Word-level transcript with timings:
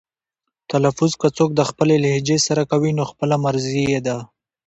تلفظ 0.71 1.11
که 1.21 1.27
څوک 1.37 1.49
د 1.55 1.61
خپلې 1.69 1.95
لهجې 2.03 2.37
سره 2.47 2.63
کوي 2.71 2.91
نو 2.97 3.03
خپله 3.11 3.35
مرزي 3.45 3.83
یې 3.91 3.99
ده. 4.07 4.17